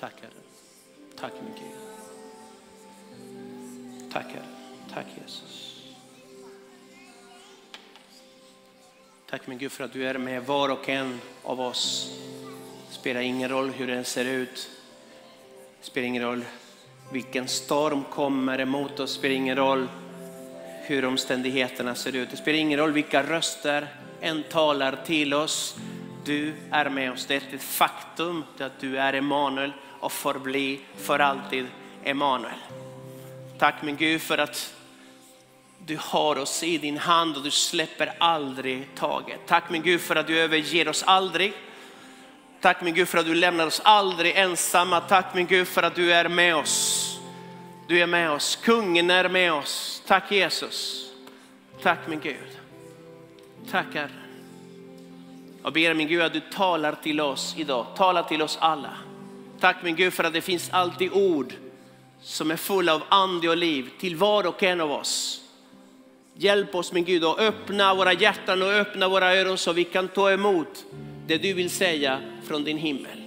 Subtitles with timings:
[0.00, 0.32] Tack Herre.
[1.20, 1.78] Tack min Gud.
[4.12, 4.44] Tack Herre.
[4.94, 5.74] Tack Jesus.
[9.30, 12.10] Tack min Gud för att du är med var och en av oss.
[12.88, 14.70] Det spelar ingen roll hur den ser ut.
[15.80, 16.44] Det spelar ingen roll
[17.12, 19.12] vilken storm kommer emot oss.
[19.12, 19.88] Det spelar ingen roll
[20.82, 22.30] hur omständigheterna ser ut.
[22.30, 23.88] Det spelar ingen roll vilka röster
[24.20, 25.76] en talar till oss.
[26.24, 27.26] Du är med oss.
[27.26, 31.66] Det är ett faktum att du är Emanuel och förbli för alltid
[32.04, 32.52] Emanuel.
[33.58, 34.74] Tack min Gud för att
[35.78, 39.40] du har oss i din hand och du släpper aldrig taget.
[39.46, 41.52] Tack min Gud för att du överger oss aldrig.
[42.60, 45.00] Tack min Gud för att du lämnar oss aldrig ensamma.
[45.00, 47.04] Tack min Gud för att du är med oss.
[47.88, 50.02] Du är med oss, kungen är med oss.
[50.06, 51.10] Tack Jesus.
[51.82, 52.58] Tack min Gud.
[53.70, 53.86] Tack
[55.62, 58.90] Jag ber min Gud att du talar till oss idag, talar till oss alla.
[59.60, 61.54] Tack min Gud för att det finns alltid ord
[62.20, 65.44] som är fulla av ande och liv till var och en av oss.
[66.34, 70.08] Hjälp oss min Gud att öppna våra hjärtan och öppna våra öron så vi kan
[70.08, 70.84] ta emot
[71.26, 73.22] det du vill säga från din himmel.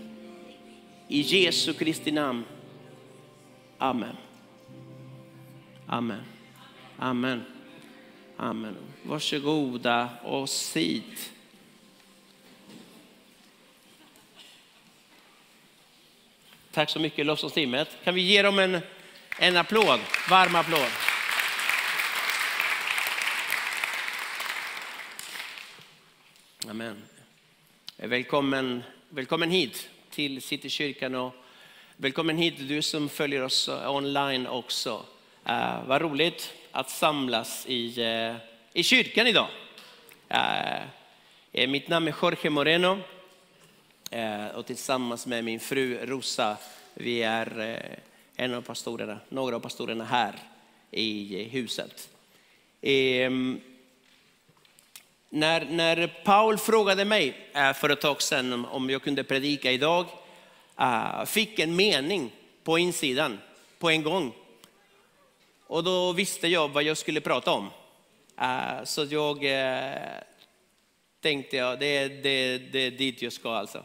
[1.08, 2.44] I Jesu Kristi namn.
[3.78, 4.16] Amen.
[5.88, 6.22] Amen.
[6.98, 7.42] Amen.
[8.38, 8.76] Amen.
[9.04, 11.32] Varsågoda och sitt.
[16.74, 17.98] Tack så mycket lovsångsteamet.
[18.04, 18.80] Kan vi ge dem en,
[19.40, 20.00] en applåd?
[20.30, 20.88] Varm applåd.
[26.70, 27.04] Amen.
[27.98, 31.34] Välkommen, välkommen hit till Citykyrkan och
[31.98, 35.06] välkommen hit du som följer oss online också.
[35.50, 38.36] Uh, vad roligt att samlas i, uh,
[38.74, 39.48] i kyrkan idag.
[41.54, 43.00] Uh, mitt namn är Jorge Moreno
[44.14, 46.58] Eh, och tillsammans med min fru Rosa,
[46.94, 47.98] vi är eh,
[48.36, 50.36] en av pastorerna, några av pastorerna här
[50.92, 52.10] i huset.
[52.82, 53.62] Ehm,
[55.30, 60.06] när, när Paul frågade mig eh, för ett tag sedan om jag kunde predika idag,
[61.26, 62.32] fick en mening
[62.64, 63.40] på insidan
[63.80, 64.34] på en gång.
[65.68, 67.70] Och då visste jag vad jag skulle prata om.
[68.84, 69.46] Så jag
[71.22, 73.84] tänkte, ja, det, det, det är dit jag ska alltså.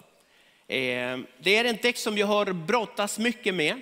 [0.69, 3.81] Eh, det är en text som jag har brottats mycket med.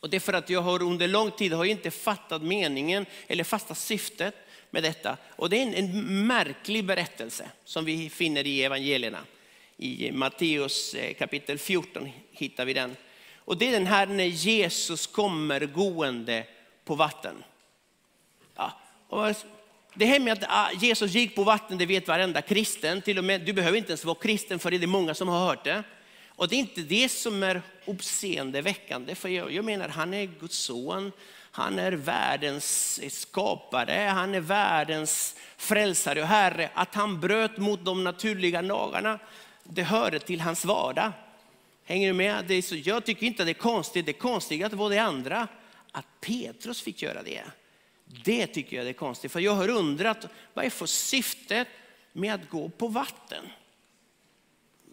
[0.00, 3.44] Och det är för att jag har under lång tid har inte fattat meningen eller
[3.44, 4.34] fasta syftet
[4.70, 5.16] med detta.
[5.36, 9.18] Och det är en, en märklig berättelse som vi finner i evangelierna.
[9.76, 12.96] I Matteus eh, kapitel 14 hittar vi den.
[13.36, 16.44] Och det är den här när Jesus kommer gående
[16.84, 17.44] på vatten.
[18.56, 19.34] Ja, och
[19.98, 23.02] det här med att ah, Jesus gick på vatten, det vet varenda kristen.
[23.02, 25.46] Till och med, du behöver inte ens vara kristen för det är många som har
[25.46, 25.82] hört det.
[26.28, 29.14] Och det är inte det som är uppseendeväckande.
[29.14, 31.12] För jag, jag menar, han är Guds son.
[31.50, 36.70] Han är världens skapare, han är världens frälsare och herre.
[36.74, 39.18] Att han bröt mot de naturliga lagarna,
[39.64, 41.12] det hörde till hans vardag.
[41.84, 42.44] Hänger du med?
[42.48, 45.48] Det är så, jag tycker inte att det är konstigt, det konstiga var det andra
[45.92, 47.42] att Petrus fick göra det.
[48.24, 51.68] Det tycker jag är konstigt, för jag har undrat vad är för syftet
[52.12, 53.44] med att gå på vatten?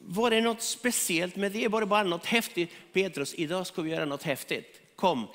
[0.01, 1.67] Var det något speciellt med det?
[1.67, 2.69] Var det bara något häftigt?
[2.93, 4.81] Petrus, idag ska vi göra något häftigt.
[4.95, 5.27] Kom.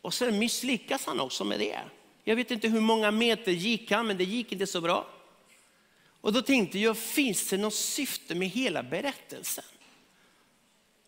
[0.00, 1.78] Och sen misslyckas han också med det.
[2.24, 5.06] Jag vet inte hur många meter gick han, men det gick inte så bra.
[6.20, 9.64] Och då tänkte jag, finns det något syfte med hela berättelsen?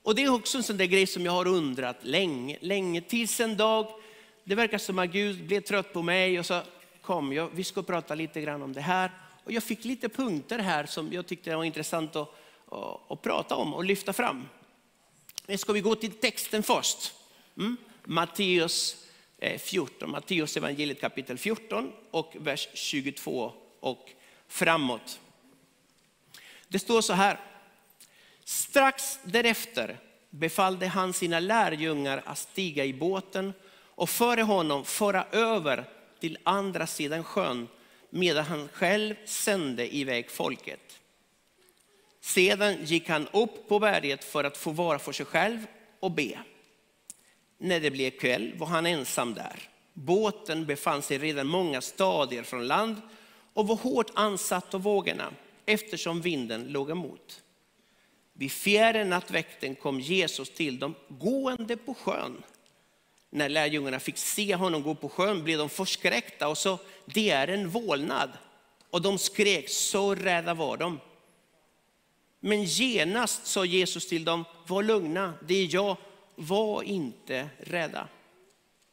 [0.02, 3.00] Och det är också en sån där grej som jag har undrat länge, länge.
[3.00, 3.99] Tills en dag,
[4.50, 6.62] det verkar som att Gud blev trött på mig och sa,
[7.02, 9.10] kom, jag, vi ska prata lite grann om det här.
[9.44, 12.34] Och jag fick lite punkter här som jag tyckte var intressant att,
[12.68, 14.48] att, att prata om och lyfta fram.
[15.46, 17.14] Men ska vi gå till texten först?
[17.56, 17.76] Mm?
[18.04, 19.06] Matteus
[19.38, 24.10] eh, 14, Matteus evangeliet kapitel 14 och vers 22 och
[24.48, 25.20] framåt.
[26.68, 27.40] Det står så här.
[28.44, 29.98] Strax därefter
[30.30, 33.52] befallde han sina lärjungar att stiga i båten
[34.00, 35.84] och före honom föra över
[36.20, 37.68] till andra sidan sjön
[38.10, 41.00] medan han själv sände iväg folket.
[42.20, 45.66] Sedan gick han upp på berget för att få vara för sig själv
[46.00, 46.38] och be.
[47.58, 49.68] När det blev kväll var han ensam där.
[49.92, 52.96] Båten befann sig redan många stadier från land
[53.54, 55.32] och var hårt ansatt av vågorna
[55.66, 57.42] eftersom vinden låg emot.
[58.32, 62.42] Vid fjärde nattväkten kom Jesus till dem gående på sjön.
[63.30, 67.48] När lärjungarna fick se honom gå på sjön blev de förskräckta och sa, det är
[67.48, 68.30] en vålnad.
[68.90, 71.00] Och de skrek, så rädda var de.
[72.40, 75.96] Men genast sa Jesus till dem, var lugna, det är jag,
[76.34, 78.08] var inte rädda.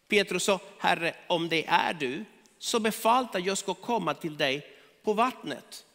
[0.07, 2.25] Petrus sa, Herre, om det är du,
[2.59, 4.67] så befallt att jag ska komma till dig
[5.03, 5.85] på vattnet.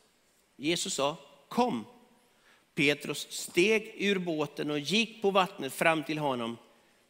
[0.56, 1.16] Jesus sa,
[1.48, 1.84] kom.
[2.74, 6.56] Petrus steg ur båten och gick på vattnet fram till honom.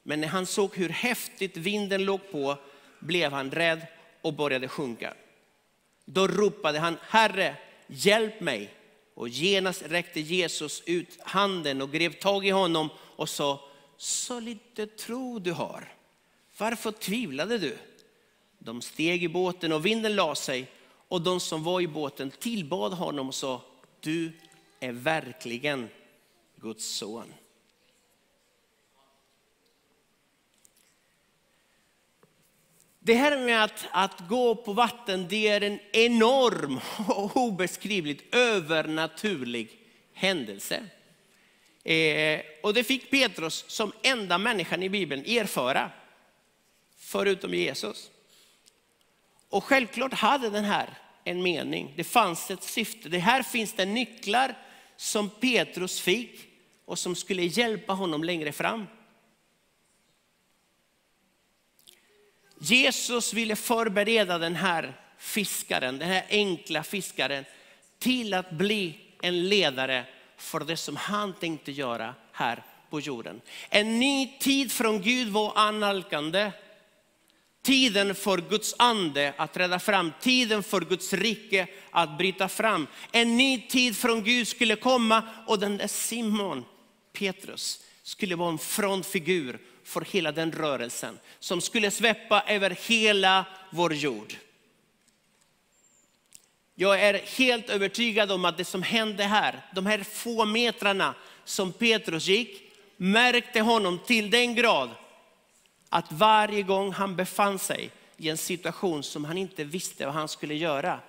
[0.02, 2.56] Men när han såg hur häftigt vinden låg på
[2.98, 3.86] blev han rädd
[4.22, 5.14] och började sjunka.
[6.04, 7.56] Då ropade han, Herre,
[7.86, 8.74] hjälp mig.
[9.14, 14.86] Och genast räckte Jesus ut handen och grep tag i honom och sa, så lite
[14.86, 15.92] tro du har.
[16.58, 17.78] Varför tvivlade du?
[18.58, 20.66] De steg i båten och vinden la sig
[21.08, 23.62] och de som var i båten tillbad honom och sa,
[24.00, 24.32] du
[24.80, 25.88] är verkligen
[26.56, 27.34] Guds son.
[33.04, 39.68] Det här med att, att gå på vatten, det är en enorm och obeskrivligt övernaturlig
[40.14, 40.86] händelse.
[41.84, 45.90] Eh, och det fick Petrus som enda människan i Bibeln erfara,
[46.98, 48.10] förutom Jesus.
[49.48, 53.08] Och självklart hade den här en mening, det fanns ett syfte.
[53.08, 54.58] Det här finns det nycklar
[54.96, 56.40] som Petrus fick
[56.84, 58.86] och som skulle hjälpa honom längre fram.
[62.64, 67.44] Jesus ville förbereda den här fiskaren, den här enkla fiskaren
[67.98, 70.04] till att bli en ledare
[70.36, 73.40] för det som han tänkte göra här på jorden.
[73.68, 76.52] En ny tid från Gud var analkande.
[77.62, 82.86] Tiden för Guds ande att träda fram, tiden för Guds rike att bryta fram.
[83.12, 86.64] En ny tid från Gud skulle komma och den där Simon,
[87.12, 93.94] Petrus, skulle vara en frontfigur för hela den rörelsen som skulle sväppa över hela vår
[93.94, 94.34] jord.
[96.74, 101.14] Jag är helt övertygad om att det som hände här, de här få metrarna
[101.44, 104.90] som Petrus gick, märkte honom till den grad
[105.88, 110.28] att varje gång han befann sig i en situation som han inte visste vad han
[110.28, 111.00] skulle göra,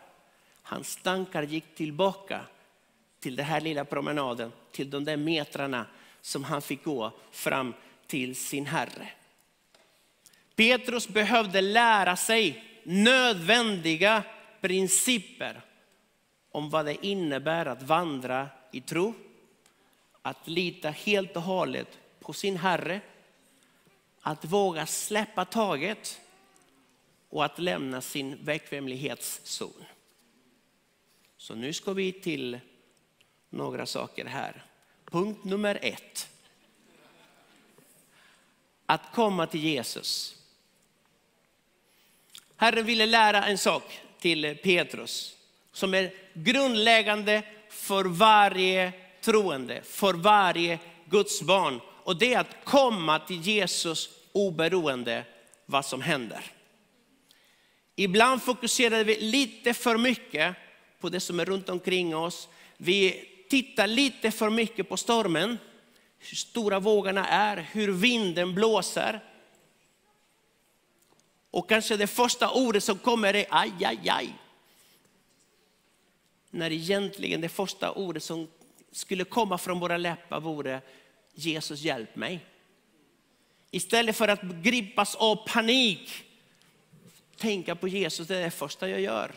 [0.62, 2.42] hans tankar gick tillbaka
[3.20, 5.86] till den här lilla promenaden, till de där metrarna
[6.22, 7.74] som han fick gå fram
[8.14, 9.10] till sin Herre.
[10.56, 14.24] Petrus behövde lära sig nödvändiga
[14.62, 15.62] principer
[16.52, 19.14] om vad det innebär att vandra i tro,
[20.22, 23.02] att lita helt och hållet på sin Herre,
[24.22, 26.22] att våga släppa taget
[27.30, 29.84] och att lämna sin bekvämlighetszon.
[31.38, 32.60] Så nu ska vi till
[33.50, 34.66] några saker här.
[35.06, 36.30] Punkt nummer ett.
[38.86, 40.36] Att komma till Jesus.
[42.58, 45.36] Herren ville lära en sak till Petrus
[45.72, 51.80] som är grundläggande för varje troende, för varje Guds barn.
[52.04, 55.26] Och det är att komma till Jesus oberoende
[55.66, 56.52] vad som händer.
[57.96, 60.56] Ibland fokuserar vi lite för mycket
[61.00, 62.48] på det som är runt omkring oss.
[62.78, 65.58] Vi tittar lite för mycket på stormen,
[66.30, 69.24] hur stora vågorna är, hur vinden blåser.
[71.52, 74.34] Och kanske det första ordet som kommer är aj, aj, aj.
[76.50, 78.48] När egentligen det första ordet som
[78.92, 80.82] skulle komma från våra läppar vore
[81.34, 82.46] Jesus hjälp mig.
[83.72, 86.24] Istället för att gripas av panik,
[87.38, 89.32] tänka på Jesus, det är det första jag gör.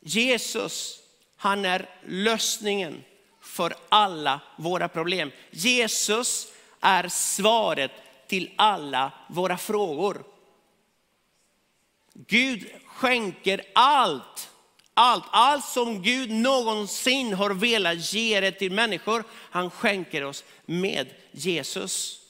[0.00, 1.02] Jesus,
[1.36, 3.04] han är lösningen
[3.40, 5.30] för alla våra problem.
[5.50, 6.46] Jesus
[6.80, 7.90] är svaret
[8.26, 10.24] till alla våra frågor.
[12.14, 14.50] Gud skänker allt,
[14.94, 19.24] allt, allt som Gud någonsin har velat ge det till människor.
[19.30, 22.20] Han skänker oss med Jesus.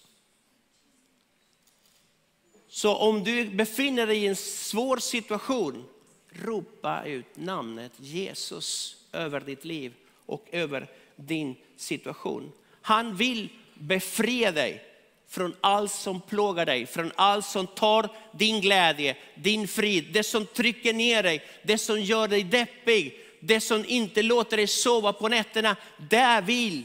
[2.68, 5.84] Så om du befinner dig i en svår situation,
[6.30, 9.92] ropa ut namnet Jesus över ditt liv
[10.26, 12.52] och över din situation.
[12.82, 14.82] Han vill befria dig
[15.28, 20.46] från allt som plågar dig, från allt som tar din glädje, din frid, det som
[20.46, 25.28] trycker ner dig, det som gör dig deppig, det som inte låter dig sova på
[25.28, 25.76] nätterna.
[26.10, 26.84] Där vill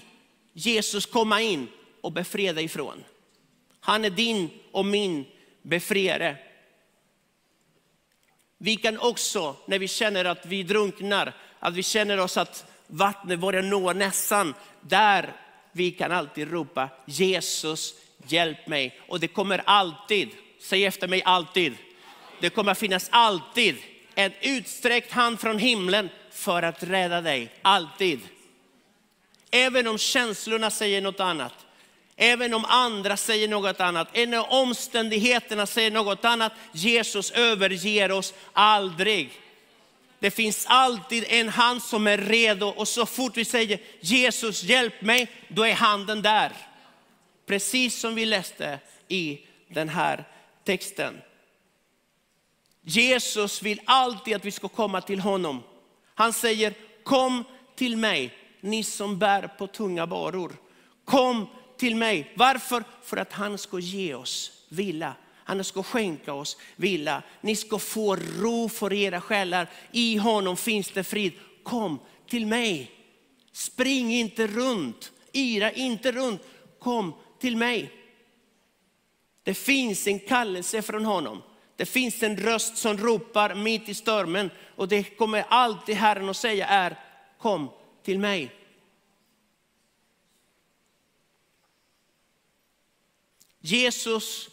[0.54, 1.68] Jesus komma in
[2.02, 3.04] och befria dig ifrån.
[3.80, 5.26] Han är din och min
[5.62, 6.38] befriare.
[8.64, 13.40] Vi kan också, när vi känner att vi drunknar, att vi känner oss att vattnet
[13.40, 14.54] börjar nå näsan.
[14.82, 15.34] där
[15.72, 17.94] vi kan alltid ropa Jesus
[18.28, 19.00] hjälp mig.
[19.08, 21.74] Och det kommer alltid, säg efter mig alltid.
[22.40, 23.78] Det kommer finnas alltid
[24.16, 28.20] en utsträckt hand från himlen för att rädda dig, alltid.
[29.52, 31.54] Även om känslorna säger något annat,
[32.22, 38.34] även om andra säger något annat, även om omständigheterna säger något annat, Jesus överger oss
[38.54, 39.32] aldrig.
[40.20, 45.02] Det finns alltid en hand som är redo och så fort vi säger Jesus hjälp
[45.02, 46.52] mig, då är handen där.
[47.46, 50.24] Precis som vi läste i den här
[50.64, 51.22] texten.
[52.82, 55.64] Jesus vill alltid att vi ska komma till honom.
[56.16, 56.74] Han säger
[57.04, 57.44] kom
[57.76, 60.56] till mig, ni som bär på tunga varor.
[61.06, 61.48] Kom
[61.82, 62.32] till mig.
[62.36, 62.84] Varför?
[63.04, 65.16] För att han ska ge oss vila.
[65.34, 67.24] Han ska skänka oss vila.
[67.42, 69.70] Ni ska få ro för era själar.
[69.92, 71.34] I honom finns det frid.
[71.64, 72.92] Kom till mig.
[73.52, 76.42] Spring inte runt, ira inte runt.
[76.80, 77.92] Kom till mig.
[79.44, 81.42] Det finns en kallelse från honom.
[81.76, 86.38] Det finns en röst som ropar mitt i stormen och det kommer alltid Herren att
[86.38, 87.00] säga är
[87.38, 87.70] kom
[88.04, 88.61] till mig.
[93.62, 94.50] Jesus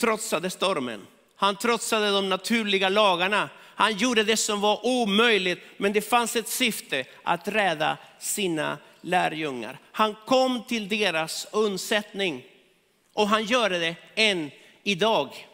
[0.00, 1.06] trotsade stormen.
[1.36, 3.50] Han trotsade de naturliga lagarna.
[3.58, 9.78] Han gjorde det som var omöjligt, men det fanns ett syfte att rädda sina lärjungar.
[9.92, 12.44] Han kom till deras undsättning
[13.12, 14.50] och han gör det än
[14.82, 15.48] idag.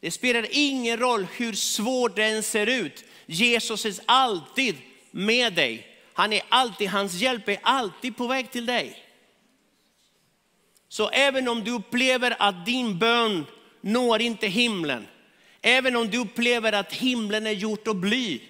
[0.00, 3.04] Det spelar ingen roll hur svårt den ser ut.
[3.26, 4.76] Jesus är alltid
[5.10, 5.86] med dig.
[6.12, 9.09] Han är alltid, hans hjälp är alltid på väg till dig.
[10.90, 13.46] Så även om du upplever att din bön
[13.80, 15.06] når inte himlen,
[15.62, 18.40] även om du upplever att himlen är gjort av bly.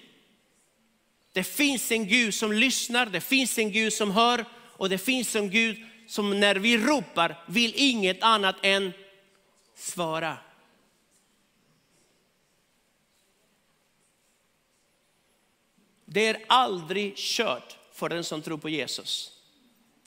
[1.33, 5.35] Det finns en Gud som lyssnar, det finns en Gud som hör och det finns
[5.35, 8.93] en Gud som när vi ropar vill inget annat än
[9.75, 10.37] svara.
[16.05, 19.31] Det är aldrig kört för den som tror på Jesus.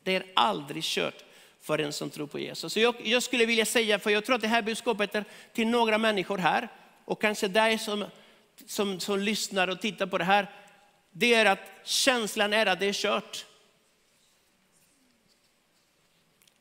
[0.03, 1.24] Det är aldrig kört
[1.65, 2.73] för den som tror på Jesus.
[2.73, 5.67] Så jag, jag, skulle vilja säga, för jag tror att det här budskapet är till
[5.67, 6.69] några människor här,
[7.05, 8.05] och kanske dig som,
[8.67, 10.51] som, som lyssnar och tittar på det här,
[11.13, 13.47] det är att känslan är att det är kört.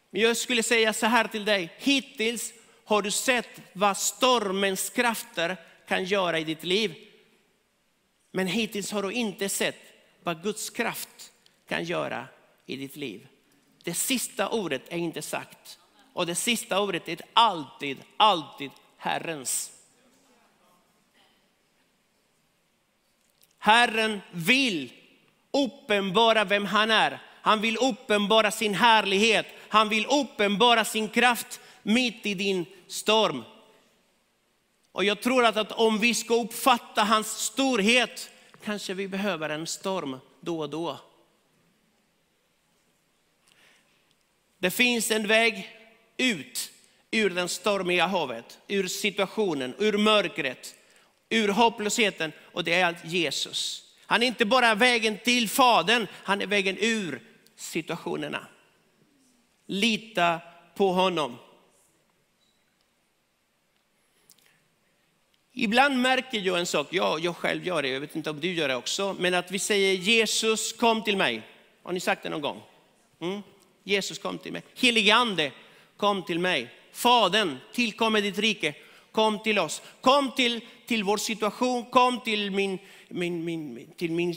[0.10, 2.54] Men jag skulle säga så här till dig, hittills
[2.86, 5.58] har du sett vad stormens krafter
[5.88, 6.96] kan göra i ditt liv.
[8.32, 9.80] Men hittills har du inte sett
[10.24, 11.32] vad Guds kraft
[11.68, 12.28] kan göra
[12.66, 13.28] i ditt liv.
[13.84, 15.80] Det sista ordet är inte sagt.
[16.14, 19.72] Och det sista ordet är alltid, alltid Herrens.
[23.58, 24.94] Herren vill
[25.52, 27.20] uppenbara vem han är.
[27.42, 29.46] Han vill uppenbara sin härlighet.
[29.70, 33.44] Han vill uppenbara sin kraft mitt i din storm.
[34.92, 38.30] Och jag tror att, att om vi ska uppfatta hans storhet
[38.64, 41.00] kanske vi behöver en storm då och då.
[44.64, 45.70] Det finns en väg
[46.18, 46.72] ut
[47.12, 50.76] ur den stormiga havet, ur situationen, ur mörkret,
[51.30, 53.84] ur hopplösheten och det är Jesus.
[54.06, 57.22] Han är inte bara vägen till Fadern, han är vägen ur
[57.56, 58.48] situationerna.
[59.66, 60.40] Lita
[60.76, 61.38] på honom.
[65.54, 68.54] Ibland märker jag en sak, ja, jag själv gör det, jag vet inte om du
[68.54, 71.42] gör det också, men att vi säger Jesus kom till mig.
[71.84, 72.62] Har ni sagt det någon gång?
[73.22, 73.42] Mm?
[73.84, 74.64] Jesus kom till mig.
[74.76, 75.52] Helige ande
[75.98, 76.70] kom till mig.
[76.92, 78.76] Fadern, tillkommer ditt rike,
[79.12, 79.82] kom till oss.
[80.02, 84.36] Kom till, till vår situation, kom till, min, min, min, till min,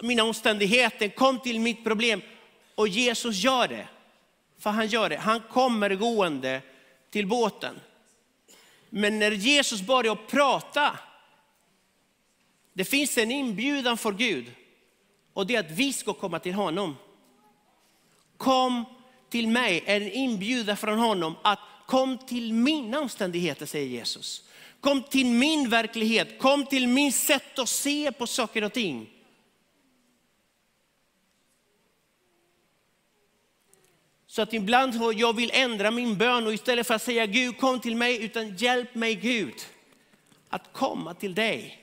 [0.00, 2.20] mina omständigheter, kom till mitt problem.
[2.74, 3.88] Och Jesus gör det.
[4.58, 5.16] För han gör det.
[5.16, 6.62] Han kommer gående
[7.10, 7.80] till båten.
[8.90, 10.98] Men när Jesus börjar prata,
[12.72, 14.52] det finns en inbjudan för Gud.
[15.32, 16.96] Och det är att vi ska komma till honom.
[18.36, 18.84] Kom
[19.28, 24.42] till mig en inbjudan från honom att kom till mina omständigheter, säger Jesus.
[24.80, 29.10] Kom till min verklighet, kom till min sätt att se på saker och ting.
[34.26, 37.80] Så att ibland jag vill ändra min bön och istället för att säga Gud kom
[37.80, 39.54] till mig, utan hjälp mig Gud
[40.48, 41.80] att komma till dig.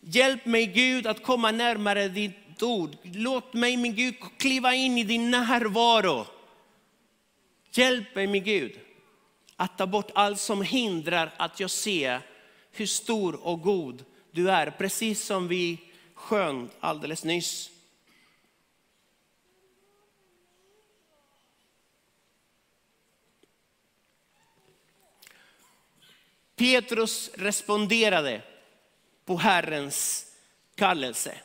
[0.00, 2.96] Hjälp mig Gud att komma närmare ditt ord.
[3.02, 6.26] Låt mig min Gud kliva in i din närvaro.
[7.72, 8.80] Hjälp mig min Gud
[9.56, 12.20] att ta bort allt som hindrar att jag ser
[12.72, 14.70] hur stor och god du är.
[14.70, 15.78] Precis som vi
[16.14, 17.70] sjöng alldeles nyss.
[26.56, 28.42] Petrus responderade
[29.24, 30.26] på Herrens
[30.74, 31.38] kallelse.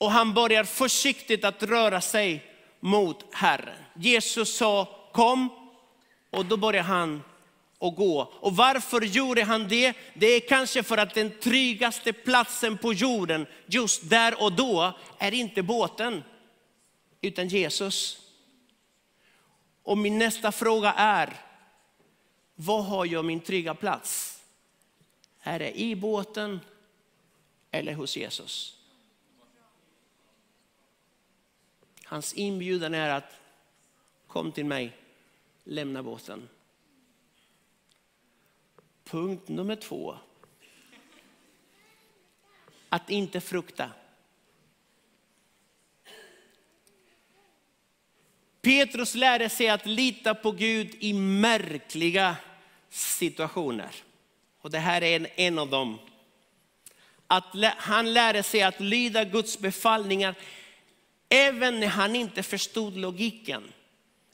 [0.00, 2.44] Och han börjar försiktigt att röra sig
[2.80, 3.84] mot Herren.
[3.94, 5.48] Jesus sa kom
[6.30, 7.22] och då börjar han
[7.80, 8.32] att gå.
[8.40, 9.96] Och varför gjorde han det?
[10.14, 15.34] Det är kanske för att den tryggaste platsen på jorden just där och då är
[15.34, 16.24] inte båten,
[17.20, 18.18] utan Jesus.
[19.82, 21.36] Och min nästa fråga är,
[22.54, 24.38] var har jag min trygga plats?
[25.42, 26.60] Är det i båten
[27.70, 28.79] eller hos Jesus?
[32.10, 33.40] Hans inbjudan är att
[34.26, 34.96] kom till mig,
[35.64, 36.48] lämna båten.
[39.04, 40.16] Punkt nummer två.
[42.88, 43.90] Att inte frukta.
[48.60, 52.36] Petrus lärde sig att lita på Gud i märkliga
[52.88, 53.94] situationer.
[54.60, 55.98] Och det här är en, en av dem.
[57.26, 60.34] Att han lärde sig att lyda Guds befallningar
[61.30, 63.62] även när han inte förstod logiken.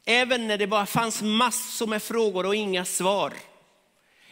[0.05, 3.35] Även när det bara fanns massor med frågor och inga svar.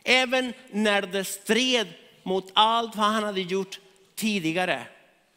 [0.04, 1.88] Även när det stred
[2.22, 3.80] mot allt vad han hade gjort
[4.14, 4.86] tidigare.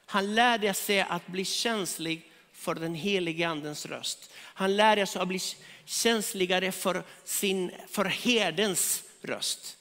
[0.05, 4.31] Han lärde sig att bli känslig för den helige andens röst.
[4.35, 5.39] Han lärde sig att bli
[5.85, 9.76] känsligare för, sin, för herdens röst.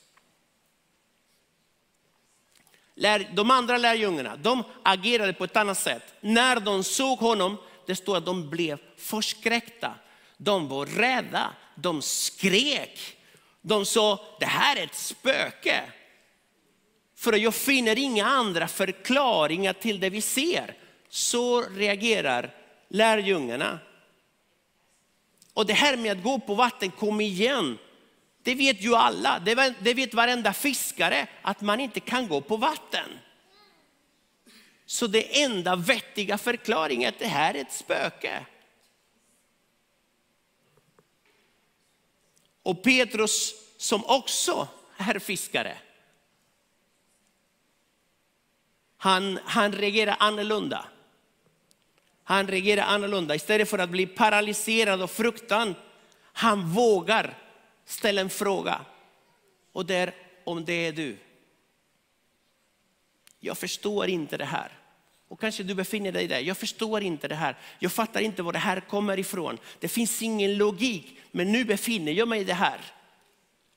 [3.35, 6.15] De andra lärjungarna de agerade på ett annat sätt.
[6.21, 9.95] När de såg honom, det står att de blev förskräckta.
[10.37, 13.17] De var rädda, de skrek.
[13.63, 15.83] De sa, det här är ett spöke.
[17.17, 20.75] För jag finner inga andra förklaringar till det vi ser.
[21.09, 22.55] Så reagerar
[22.89, 23.79] lärjungarna.
[25.55, 27.79] Och det här med att gå på vatten, kom igen.
[28.47, 29.39] Det vet ju alla,
[29.81, 33.19] det vet varenda fiskare att man inte kan gå på vatten.
[34.85, 38.47] Så det enda vettiga förklaringen är att det här är ett spöke.
[42.63, 45.79] Och Petrus som också är fiskare.
[48.97, 50.85] Han, han reagerar annorlunda.
[52.25, 53.35] Han reagerar annorlunda.
[53.35, 55.75] Istället för att bli paralyserad av fruktan,
[56.33, 57.46] han vågar
[57.87, 58.85] Ställ en fråga.
[59.73, 61.17] Och det är om det är du.
[63.41, 64.73] Jag förstår inte det här.
[65.29, 66.41] Och kanske du befinner dig där.
[66.41, 67.57] Jag förstår inte det här.
[67.79, 69.59] Jag fattar inte var det här kommer ifrån.
[69.81, 71.19] Det finns ingen logik.
[71.31, 72.81] Men nu befinner jag mig i det här.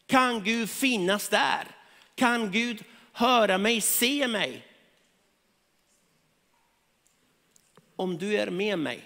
[0.06, 1.68] Kan Gud finnas där?
[2.16, 4.66] Kan Gud höra mig, se mig?
[7.96, 9.04] Om du är med mig,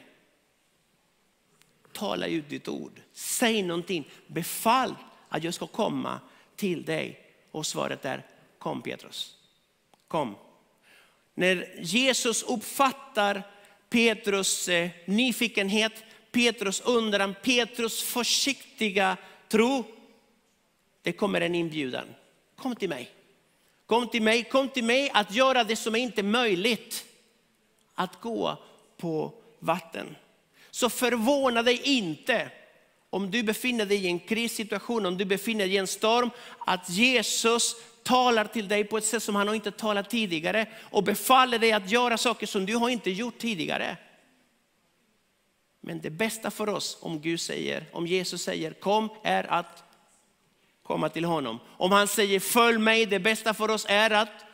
[1.93, 3.01] tala ut ditt ord.
[3.13, 4.95] Säg någonting, befall
[5.29, 6.19] att jag ska komma
[6.55, 7.19] till dig.
[7.51, 8.25] Och svaret är,
[8.57, 9.37] kom Petrus,
[10.07, 10.35] kom.
[11.33, 13.43] När Jesus uppfattar
[13.89, 15.93] Petrus eh, nyfikenhet,
[16.31, 19.83] Petrus undran, Petrus försiktiga tro,
[21.01, 22.07] det kommer en inbjudan.
[22.55, 23.09] Kom till mig.
[23.85, 27.05] Kom till mig, kom till mig att göra det som är inte möjligt.
[27.95, 28.57] Att gå
[28.97, 30.15] på vatten.
[30.73, 32.51] Så förvåna dig inte
[33.09, 36.29] om du befinner dig i en krissituation, om du befinner dig i en storm,
[36.65, 41.59] att Jesus talar till dig på ett sätt som han inte talat tidigare och befaller
[41.59, 43.97] dig att göra saker som du har inte gjort tidigare.
[45.81, 49.83] Men det bästa för oss om Gud säger, om Jesus säger kom är att
[50.83, 51.59] komma till honom.
[51.77, 54.45] Om han säger följ mig, det bästa för oss är att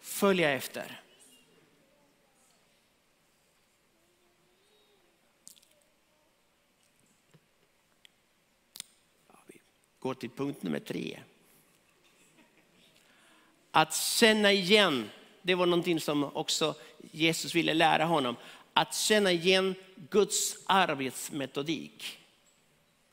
[0.00, 1.00] följa efter.
[9.97, 11.18] Vi går till punkt nummer tre.
[13.70, 15.10] Att känna igen,
[15.42, 16.74] det var någonting som också
[17.12, 18.36] Jesus ville lära honom.
[18.72, 19.74] Att känna igen
[20.10, 22.18] Guds arbetsmetodik.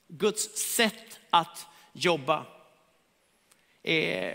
[0.07, 2.45] Guds sätt att jobba.
[3.83, 4.33] Eh,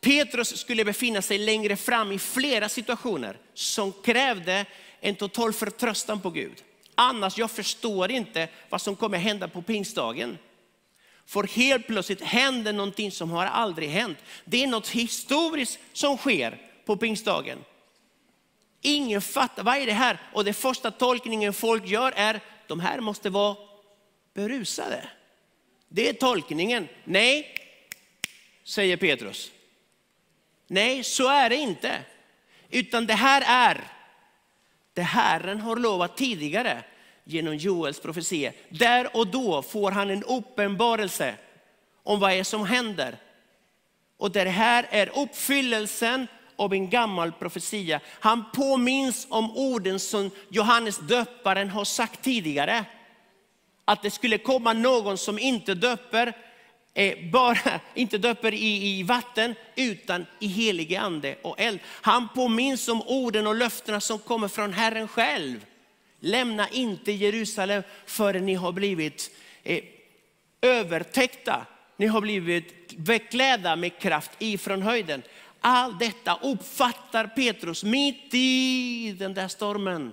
[0.00, 4.66] Petrus skulle befinna sig längre fram i flera situationer som krävde
[5.00, 6.62] en total förtröstan på Gud.
[6.98, 10.38] Annars, jag förstår inte vad som kommer hända på pingstdagen.
[11.26, 14.18] För helt plötsligt händer någonting som har aldrig hänt.
[14.44, 17.58] Det är något historiskt som sker på pingstdagen.
[18.80, 20.18] Ingen fattar, vad är det här?
[20.32, 23.56] Och den första tolkningen folk gör är, de här måste vara
[24.34, 25.08] berusade.
[25.88, 26.88] Det är tolkningen.
[27.04, 27.54] Nej,
[28.64, 29.50] säger Petrus.
[30.66, 31.98] Nej, så är det inte.
[32.70, 33.95] Utan det här är
[34.96, 36.84] det Herren har lovat tidigare
[37.24, 38.52] genom Joels profetia.
[38.68, 41.34] Där och då får han en uppenbarelse
[42.02, 43.16] om vad är som händer.
[44.16, 48.00] Och det här är uppfyllelsen av en gammal profetia.
[48.20, 52.84] Han påminns om orden som Johannes döparen har sagt tidigare.
[53.84, 56.32] Att det skulle komma någon som inte döper,
[56.96, 61.78] eh, bara, inte döper i, i vatten, utan i helige ande och eld.
[61.86, 65.66] Han påminns om orden och löftena som kommer från Herren själv.
[66.20, 69.30] Lämna inte Jerusalem förrän ni har blivit
[69.62, 69.84] eh,
[70.60, 71.66] övertäckta.
[71.96, 75.22] Ni har blivit beklädda med kraft ifrån höjden.
[75.60, 80.12] Allt detta uppfattar Petrus mitt i den där stormen.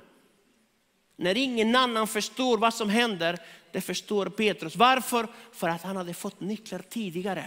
[1.17, 3.39] När ingen annan förstår vad som händer,
[3.73, 4.75] det förstår Petrus.
[4.75, 5.27] Varför?
[5.51, 7.45] För att han hade fått nycklar tidigare.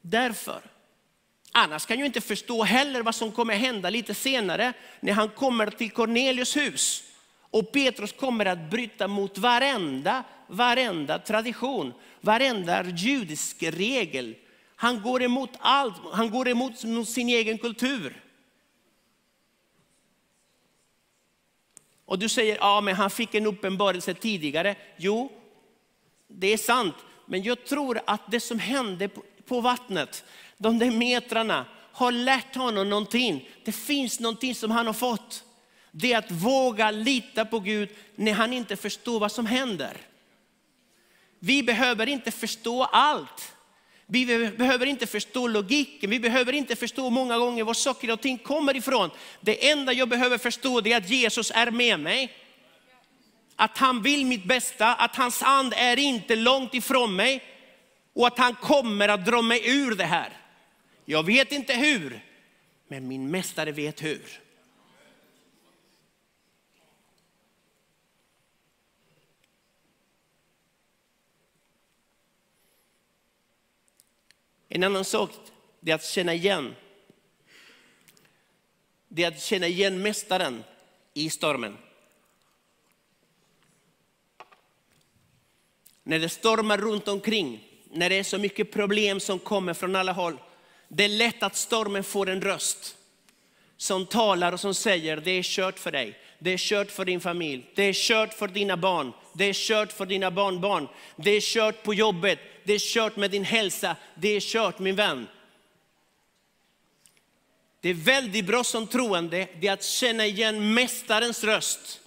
[0.00, 0.60] Därför.
[1.52, 5.70] Annars kan jag inte förstå heller vad som kommer hända lite senare när han kommer
[5.70, 7.04] till Cornelius hus.
[7.50, 14.34] Och Petrus kommer att bryta mot varenda, varenda tradition, varenda judisk regel.
[14.76, 18.22] Han går emot allt, han går emot sin egen kultur.
[22.06, 24.74] Och du säger, ja men han fick en uppenbarelse tidigare.
[24.96, 25.32] Jo,
[26.28, 26.94] det är sant.
[27.26, 29.08] Men jag tror att det som hände
[29.46, 30.24] på vattnet,
[30.56, 33.48] de där metrarna, har lärt honom någonting.
[33.64, 35.44] Det finns någonting som han har fått.
[35.90, 39.96] Det är att våga lita på Gud när han inte förstår vad som händer.
[41.38, 43.55] Vi behöver inte förstå allt.
[44.06, 48.38] Vi behöver inte förstå logiken, vi behöver inte förstå många gånger var saker och ting
[48.38, 49.10] kommer ifrån.
[49.40, 52.32] Det enda jag behöver förstå är att Jesus är med mig.
[53.56, 57.42] Att han vill mitt bästa, att hans and är inte långt ifrån mig
[58.14, 60.40] och att han kommer att dra mig ur det här.
[61.04, 62.24] Jag vet inte hur,
[62.88, 64.45] men min mästare vet hur.
[74.68, 75.30] En annan sak
[75.86, 76.74] är att känna igen.
[79.08, 80.64] Det är att känna igen mästaren
[81.14, 81.76] i stormen.
[86.02, 90.12] När det stormar runt omkring, när det är så mycket problem som kommer från alla
[90.12, 90.38] håll.
[90.88, 92.96] Det är lätt att stormen får en röst
[93.76, 96.18] som talar och som säger, det är kört för dig.
[96.38, 99.92] Det är kört för din familj, det är kört för dina barn, det är kört
[99.92, 104.28] för dina barnbarn, det är kört på jobbet, det är kört med din hälsa, det
[104.28, 105.28] är kört min vän.
[107.80, 112.00] Det är väldigt bra som troende, det är att känna igen mästarens röst.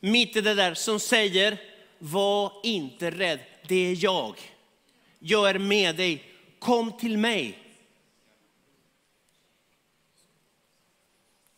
[0.00, 1.58] Mitt i det där som säger,
[1.98, 4.34] var inte rädd, det är jag.
[5.18, 6.24] Jag är med dig,
[6.58, 7.58] kom till mig.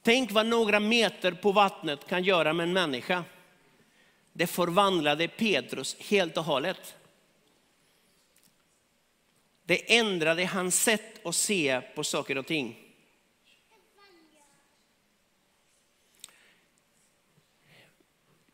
[0.02, 3.24] Tänk vad några meter på vattnet kan göra med en människa.
[4.36, 6.94] Det förvandlade Petrus helt och hållet.
[9.64, 12.78] Det ändrade hans sätt att se på saker och ting.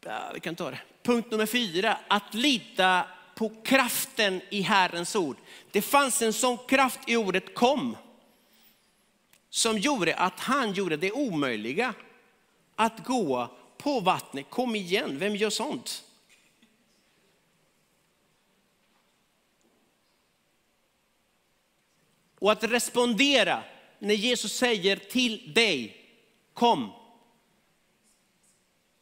[0.01, 0.81] Ja, vi kan ta det.
[1.03, 5.37] Punkt nummer fyra, att lita på kraften i Herrens ord.
[5.71, 7.97] Det fanns en sån kraft i ordet kom
[9.51, 11.95] som gjorde att han gjorde det omöjliga
[12.77, 14.51] att gå på vattnet.
[14.51, 16.05] Kom igen, vem gör sånt?
[22.39, 23.63] Och att respondera
[23.99, 25.97] när Jesus säger till dig,
[26.53, 26.93] kom.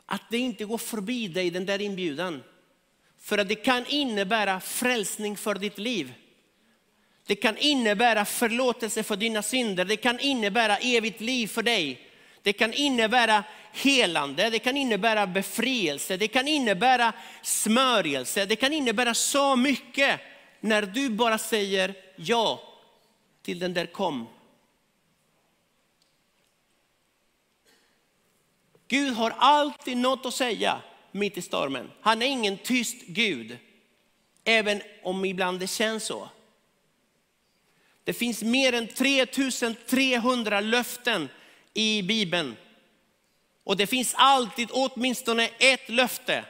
[0.06, 2.42] Att det inte går förbi dig, den där inbjudan.
[3.18, 6.14] För att det kan innebära frälsning för ditt liv.
[7.26, 9.84] Det kan innebära förlåtelse för dina synder.
[9.84, 12.09] Det kan innebära evigt liv för dig.
[12.42, 18.46] Det kan innebära helande, det kan innebära befrielse, det kan innebära smörjelse.
[18.46, 20.20] Det kan innebära så mycket
[20.60, 22.62] när du bara säger ja
[23.42, 24.28] till den där kom.
[28.88, 30.80] Gud har alltid något att säga
[31.12, 31.90] mitt i stormen.
[32.00, 33.58] Han är ingen tyst Gud,
[34.44, 36.28] även om ibland det känns så.
[38.04, 41.28] Det finns mer än 3300 löften
[41.74, 42.56] i Bibeln.
[43.64, 46.44] Och det finns alltid åtminstone ett löfte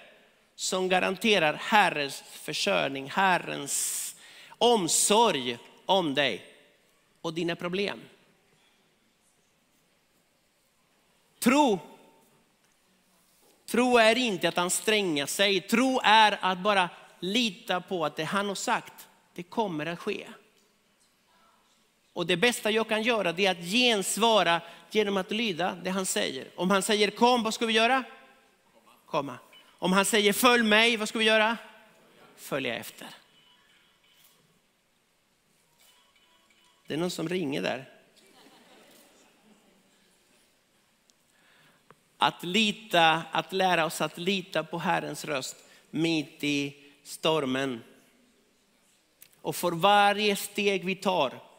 [0.54, 4.16] som garanterar Herrens försörjning, Herrens
[4.48, 6.44] omsorg om dig
[7.20, 8.00] och dina problem.
[11.38, 11.78] Tro,
[13.66, 15.60] tro är inte att anstränga sig.
[15.60, 16.88] Tro är att bara
[17.20, 20.26] lita på att det han har sagt, det kommer att ske.
[22.12, 26.48] Och det bästa jag kan göra är att gensvara genom att lyda det han säger.
[26.56, 28.04] Om han säger kom, vad ska vi göra?
[29.06, 29.38] Komma.
[29.78, 31.56] Om han säger följ mig, vad ska vi göra?
[32.36, 33.08] Följa efter.
[36.86, 37.88] Det är någon som ringer där.
[42.18, 45.56] Att lita, att lära oss att lita på Herrens röst
[45.90, 47.82] mitt i stormen.
[49.40, 51.49] Och för varje steg vi tar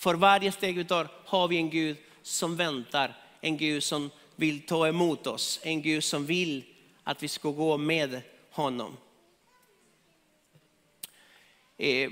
[0.00, 4.66] för varje steg vi tar har vi en Gud som väntar, en Gud som vill
[4.66, 6.64] ta emot oss, en Gud som vill
[7.04, 8.96] att vi ska gå med honom.
[11.78, 12.10] Eh,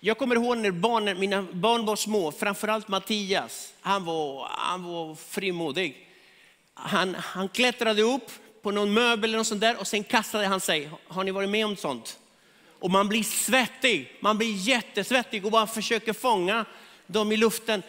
[0.00, 5.14] jag kommer ihåg när barnen, mina barn var små, framförallt Mattias, han var, han var
[5.14, 6.08] frimodig.
[6.74, 8.30] Han, han klättrade upp
[8.62, 10.90] på någon möbel eller något sånt där och sen kastade han sig.
[11.08, 12.18] Har ni varit med om sånt?
[12.80, 16.64] Och man blir svettig, man blir jättesvettig och bara försöker fånga
[17.06, 17.82] dem i luften.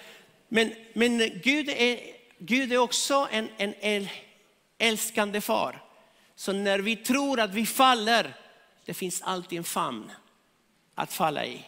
[0.47, 1.99] Men, men Gud, är,
[2.38, 4.08] Gud är också en, en
[4.78, 5.84] älskande far.
[6.36, 8.36] Så när vi tror att vi faller,
[8.86, 10.12] det finns alltid en famn
[10.95, 11.65] att falla i.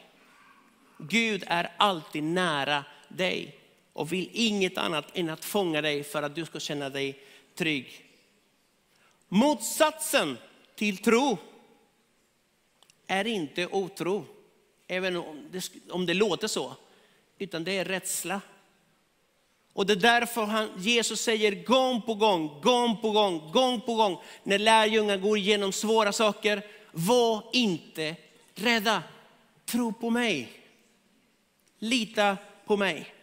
[0.98, 3.58] Gud är alltid nära dig
[3.94, 7.20] och vill inget annat än att fånga dig för att du ska känna dig
[7.56, 8.06] trygg.
[9.28, 10.38] Motsatsen
[10.76, 11.38] till tro
[13.12, 14.26] är inte otro,
[14.88, 16.76] även om det, om det låter så,
[17.38, 18.42] utan det är rädsla.
[19.74, 23.96] Och det är därför han, Jesus säger gång på gång, gång på gång, gång på
[23.96, 28.16] gång, när lärjungar går igenom svåra saker, var inte
[28.56, 29.04] rädda.
[29.66, 30.52] Tro på mig.
[31.80, 33.14] Lita på mig.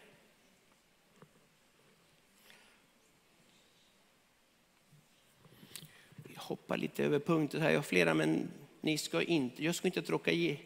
[6.35, 8.49] Jag hoppar lite över punkter här, jag har flera, men
[8.89, 10.59] ni ska inte, jag ska inte tråka i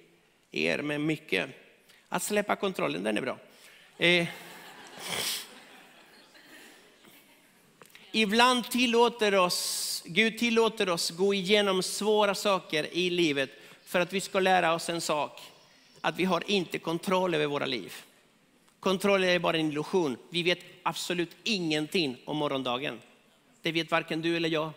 [0.51, 1.51] er med mycket.
[2.09, 3.39] Att släppa kontrollen, den är bra.
[3.99, 4.29] Eh.
[8.13, 13.51] Ibland tillåter oss, Gud tillåter oss gå igenom svåra saker i livet
[13.85, 15.41] för att vi ska lära oss en sak
[16.01, 17.93] att vi har inte kontroll över våra liv.
[18.81, 20.17] Kontroll är bara en illusion.
[20.31, 23.01] Vi vet absolut ingenting om morgondagen.
[23.63, 24.71] Det vet varken du eller jag.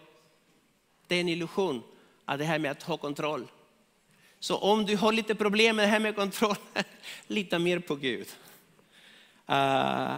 [1.07, 1.83] Det är en illusion,
[2.25, 3.47] det här med att ha kontroll.
[4.39, 6.55] Så om du har lite problem med det här med kontroll,
[7.27, 8.27] lita mer på Gud.
[9.49, 10.15] Uh,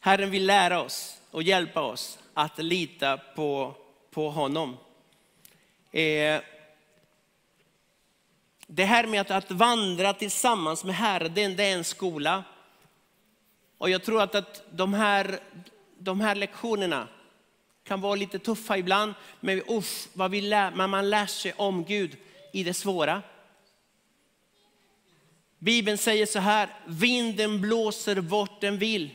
[0.00, 3.74] Herren vill lära oss och hjälpa oss att lita på,
[4.10, 4.76] på honom.
[5.92, 6.40] Eh,
[8.66, 12.44] det här med att, att vandra tillsammans med Herren, det, det är en skola.
[13.78, 15.38] Och jag tror att, att de, här,
[15.98, 17.08] de här lektionerna
[17.84, 22.16] kan vara lite tuffa ibland, men uff, vad vi lär, man lär sig om Gud
[22.52, 23.22] i det svåra.
[25.58, 29.10] Bibeln säger så här, vinden blåser vart den vill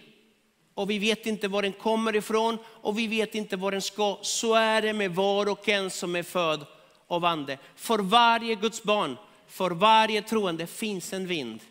[0.77, 4.19] och vi vet inte var den kommer ifrån och vi vet inte var den ska.
[4.21, 6.65] Så är det med var och en som är född
[7.07, 7.57] av ande.
[7.75, 11.61] För varje Guds barn för varje troende finns en vind.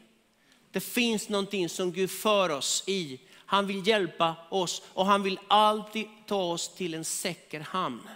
[0.70, 3.20] Det finns någonting som Gud för oss i.
[3.46, 8.08] Han vill hjälpa oss och han vill alltid ta oss till en säker hamn.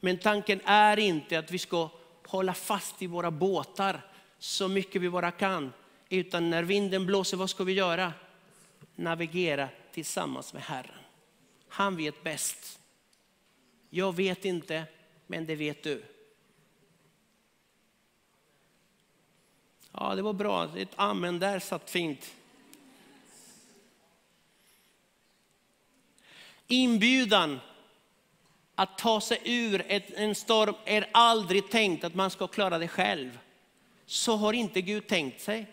[0.00, 1.88] Men tanken är inte att vi ska
[2.26, 4.00] hålla fast i våra båtar
[4.38, 5.72] så mycket vi bara kan.
[6.08, 8.12] Utan när vinden blåser, vad ska vi göra?
[8.94, 10.98] Navigera tillsammans med Herren.
[11.68, 12.78] Han vet bäst.
[13.90, 14.84] Jag vet inte,
[15.26, 16.04] men det vet du.
[19.92, 20.68] Ja, det var bra.
[20.76, 22.34] Ett amen där satt fint.
[26.66, 27.60] Inbjudan
[28.74, 29.84] att ta sig ur
[30.16, 33.38] en storm är aldrig tänkt att man ska klara det själv.
[34.06, 35.66] Så har inte Gud tänkt sig.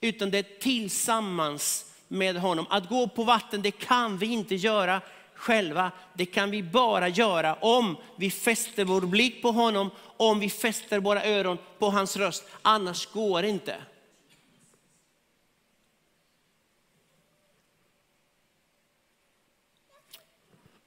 [0.00, 2.66] Utan det är tillsammans med honom.
[2.70, 5.00] Att gå på vatten, det kan vi inte göra
[5.42, 5.92] själva.
[6.14, 10.98] Det kan vi bara göra om vi fäster vår blick på honom, om vi fäster
[10.98, 12.44] våra öron på hans röst.
[12.62, 13.76] Annars går det inte.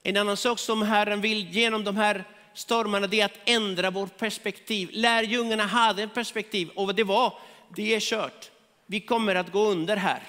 [0.03, 4.17] En annan sak som Herren vill genom de här stormarna det är att ändra vårt
[4.17, 4.89] perspektiv.
[4.91, 7.33] Lärjungarna hade ett perspektiv och det var,
[7.75, 8.51] det är kört.
[8.85, 10.23] Vi kommer att gå under här.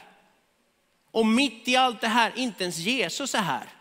[1.11, 3.76] Och mitt i allt det här, inte ens Jesus är här.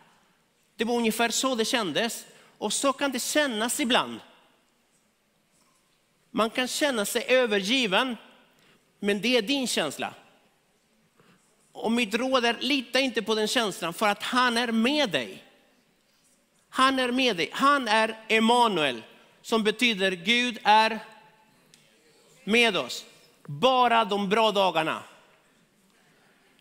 [0.76, 2.26] Det var ungefär så det kändes.
[2.58, 4.20] Och så kan det kännas ibland.
[6.32, 8.18] Man kan känna sig övergiven,
[9.00, 10.14] men det är din känsla.
[11.72, 15.44] Och mitt råd är, lita inte på den känslan för att han är med dig.
[16.70, 17.50] Han är med dig.
[17.54, 19.04] Han är Emanuel,
[19.42, 21.00] som betyder Gud är
[22.44, 23.06] med oss.
[23.46, 25.04] Bara de bra dagarna.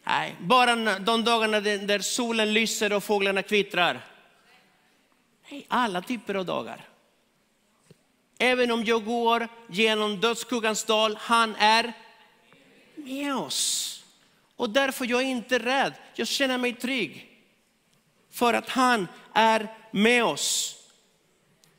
[0.05, 4.01] Nej, bara de dagarna där solen lyser och fåglarna kvittrar.
[5.51, 6.88] Nej, alla typer av dagar.
[8.38, 11.93] Även om jag går genom dödsskuggans dal, han är
[12.95, 13.90] med oss.
[14.57, 17.29] Och därför jag är inte rädd, jag känner mig trygg.
[18.31, 20.77] För att han är med oss.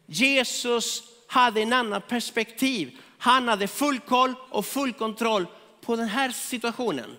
[0.06, 2.98] Jesus hade en annan perspektiv.
[3.18, 5.48] Han hade full koll och full kontroll
[5.82, 7.18] på den här situationen.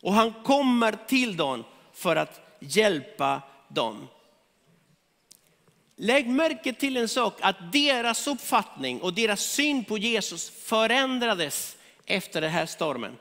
[0.00, 4.08] Och han kommer till dem för att hjälpa dem.
[5.96, 12.40] Lägg märke till en sak, att deras uppfattning och deras syn på Jesus förändrades efter
[12.40, 13.16] den här stormen.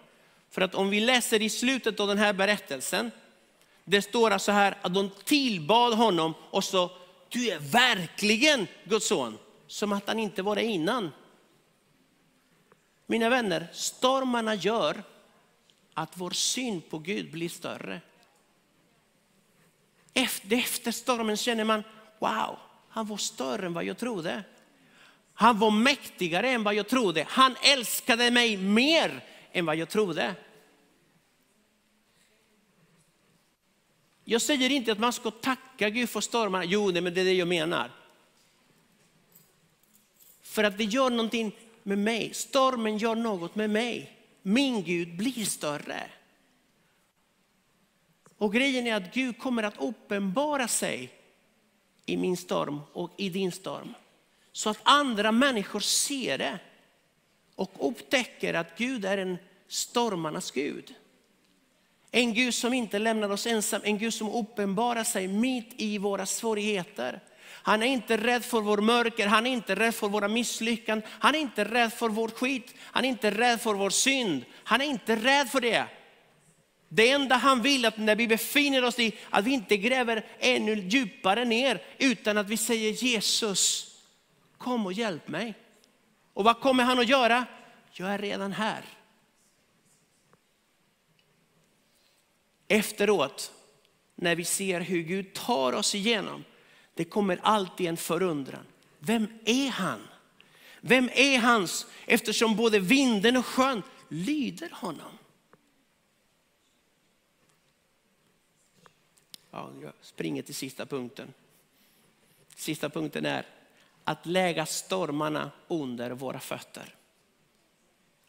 [0.50, 3.12] För att om vi läser i slutet av den här berättelsen,
[3.84, 6.92] det står så här att de tillbad honom och sa,
[7.30, 9.38] du är verkligen Guds son,
[9.68, 11.12] som att han inte var det innan.
[13.06, 15.04] Mina vänner, stormarna gör
[15.98, 18.02] att vår syn på Gud blir större.
[20.14, 21.84] Efter, efter stormen känner man,
[22.20, 22.58] wow,
[22.90, 24.44] han var större än vad jag trodde.
[25.34, 27.26] Han var mäktigare än vad jag trodde.
[27.30, 30.36] Han älskade mig mer än vad jag trodde.
[34.24, 36.66] Jag säger inte att man ska tacka Gud för stormarna.
[36.66, 37.92] Jo, men det är det jag menar.
[40.42, 42.34] För att det gör någonting med mig.
[42.34, 44.17] Stormen gör något med mig.
[44.48, 46.04] Min Gud blir större.
[48.38, 51.12] Och grejen är att Gud kommer att uppenbara sig
[52.06, 53.94] i min storm och i din storm.
[54.52, 56.60] Så att andra människor ser det
[57.56, 60.96] och upptäcker att Gud är en stormarnas Gud.
[62.12, 66.26] En Gud som inte lämnar oss ensam, en Gud som uppenbarar sig mitt i våra
[66.26, 67.20] svårigheter.
[67.68, 71.36] Han är inte rädd för vår mörker, han är inte rädd för våra misslyckanden, han
[71.36, 74.46] är inte rädd för vår skit, han är inte rädd för vår synd.
[74.64, 75.86] Han är inte rädd för det.
[76.90, 80.76] Det enda han vill att när vi befinner oss i, att vi inte gräver ännu
[80.76, 83.96] djupare ner, utan att vi säger Jesus,
[84.58, 85.54] kom och hjälp mig.
[86.34, 87.46] Och vad kommer han att göra?
[87.92, 88.82] Jag är redan här.
[92.68, 93.52] Efteråt,
[94.16, 96.44] när vi ser hur Gud tar oss igenom,
[96.98, 98.66] det kommer alltid en förundran.
[99.00, 100.08] Vem är han?
[100.82, 101.88] Vem är hans?
[102.06, 105.18] Eftersom både vinden och sjön lyder honom.
[109.52, 111.34] Ja, jag springer till sista punkten.
[112.56, 113.46] Sista punkten är
[114.04, 116.96] att lägga stormarna under våra fötter.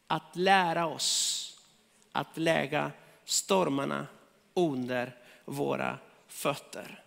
[0.06, 1.44] Att lära oss
[2.12, 2.92] att lägga
[3.24, 4.06] stormarna
[4.54, 7.04] under våra fötter.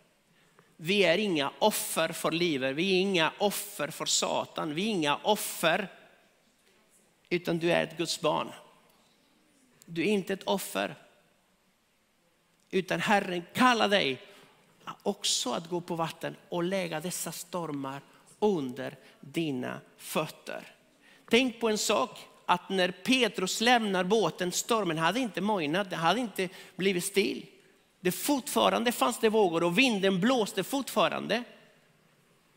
[0.84, 5.16] Vi är inga offer för livet, vi är inga offer för Satan, vi är inga
[5.16, 5.88] offer.
[7.30, 8.52] Utan du är ett Guds barn.
[9.86, 10.96] Du är inte ett offer.
[12.72, 14.22] Utan Herren kallar dig
[15.04, 18.02] också att gå på vatten och lägga dessa stormar
[18.40, 20.76] under dina fötter.
[21.30, 26.20] Tänk på en sak, att när Petrus lämnar båten, stormen hade inte mojnat, det hade
[26.20, 27.46] inte blivit still.
[28.02, 31.44] Det fortfarande fanns det vågor och vinden blåste fortfarande.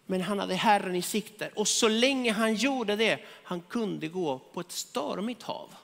[0.07, 4.39] Men han hade Herren i sikte och så länge han gjorde det, han kunde gå
[4.39, 5.75] på ett stormigt hav.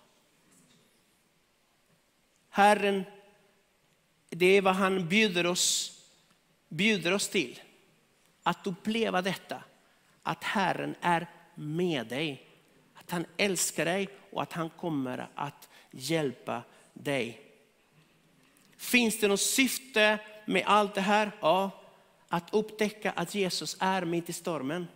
[2.49, 3.05] Herren,
[4.29, 6.01] det är vad han bjuder oss,
[6.68, 7.61] bjuder oss till.
[8.42, 9.62] Att uppleva detta,
[10.23, 12.46] att Herren är med dig.
[12.94, 17.49] Att han älskar dig och att han kommer att hjälpa dig.
[18.80, 21.32] Finns det något syfte med allt det här?
[21.40, 21.70] Ja,
[22.28, 24.88] att upptäcka att Jesus är mitt i stormen.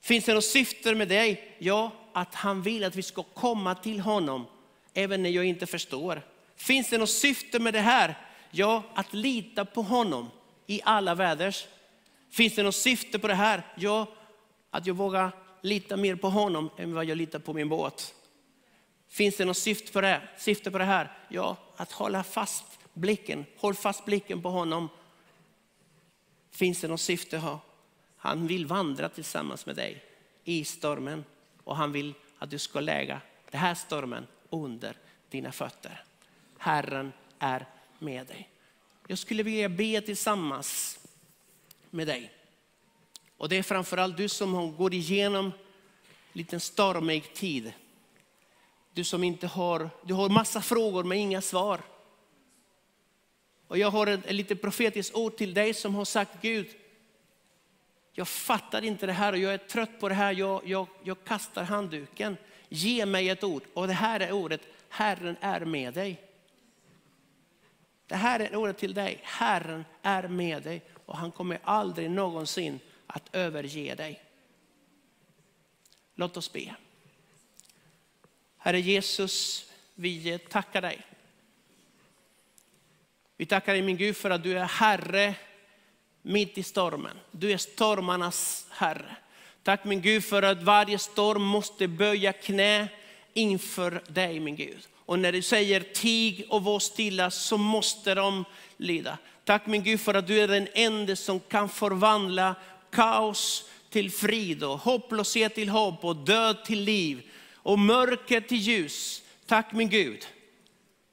[0.00, 1.56] Finns det något syfte med dig?
[1.58, 4.46] Ja, att han vill att vi ska komma till honom
[4.94, 6.22] även när jag inte förstår.
[6.56, 8.18] Finns det något syfte med det här?
[8.50, 10.30] Ja, att lita på honom
[10.66, 11.66] i alla väders.
[12.30, 13.62] Finns det något syfte på det här?
[13.76, 14.06] Ja,
[14.70, 15.30] att jag vågar
[15.62, 18.14] lita mer på honom än vad jag litar på min båt.
[19.08, 21.12] Finns det något syfte på det, syfte på det här?
[21.28, 23.44] Ja, att hålla fast blicken.
[23.56, 24.88] Håll fast blicken på honom.
[26.50, 27.36] Finns det något syfte?
[27.36, 27.60] Ja.
[28.16, 30.04] Han vill vandra tillsammans med dig
[30.44, 31.24] i stormen
[31.64, 33.20] och han vill att du ska lägga
[33.50, 34.96] den här stormen under
[35.30, 36.04] dina fötter.
[36.58, 37.66] Herren är
[37.98, 38.48] med dig.
[39.06, 40.98] Jag skulle vilja be tillsammans
[41.90, 42.30] med dig.
[43.36, 45.52] Och det är framförallt du som går igenom en
[46.32, 47.72] liten stormig tid.
[48.96, 51.80] Du som inte har, du har massa frågor men inga svar.
[53.68, 56.66] Och jag har ett, ett lite profetiskt ord till dig som har sagt Gud,
[58.12, 61.24] jag fattar inte det här och jag är trött på det här, jag, jag, jag
[61.24, 62.36] kastar handduken.
[62.68, 63.62] Ge mig ett ord.
[63.74, 66.22] Och det här är ordet, Herren är med dig.
[68.06, 72.80] Det här är ordet till dig, Herren är med dig och han kommer aldrig någonsin
[73.06, 74.22] att överge dig.
[76.14, 76.76] Låt oss be.
[78.66, 79.64] Herre Jesus,
[79.94, 81.00] vi tackar dig.
[83.36, 85.34] Vi tackar dig min Gud för att du är Herre
[86.22, 87.16] mitt i stormen.
[87.30, 89.16] Du är stormarnas Herre.
[89.62, 92.88] Tack min Gud för att varje storm måste böja knä
[93.34, 94.88] inför dig min Gud.
[94.94, 98.44] Och när du säger tig och var stilla så måste de
[98.76, 99.18] lida.
[99.44, 102.54] Tack min Gud för att du är den enda som kan förvandla
[102.90, 107.30] kaos till frid och hopplöshet till hopp och död till liv
[107.66, 109.22] och mörker till ljus.
[109.46, 110.26] Tack min Gud.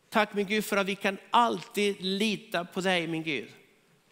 [0.10, 3.50] Tack min Gud för att vi kan alltid lita på dig min Gud.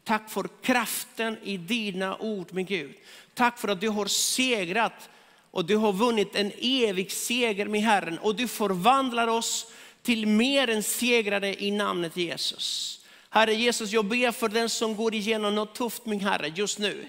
[0.03, 2.93] Tack för kraften i dina ord min Gud.
[3.33, 5.09] Tack för att du har segrat
[5.51, 9.71] och du har vunnit en evig seger med Herren och du förvandlar oss
[10.01, 12.99] till mer än segrare i namnet Jesus.
[13.29, 17.07] Herre Jesus, jag ber för den som går igenom något tufft min Herre just nu.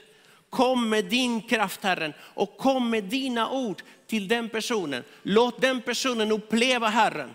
[0.50, 5.04] Kom med din kraft Herren och kom med dina ord till den personen.
[5.22, 7.34] Låt den personen uppleva Herren.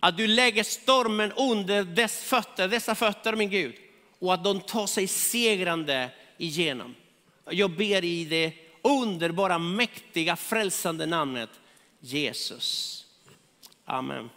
[0.00, 3.74] Att du lägger stormen under dess fötter, dessa fötter min Gud.
[4.18, 6.94] Och att de tar sig segrande igenom.
[7.50, 8.52] Jag ber i det
[8.82, 11.50] underbara, mäktiga, frälsande namnet
[12.00, 13.04] Jesus.
[13.84, 14.30] Amen.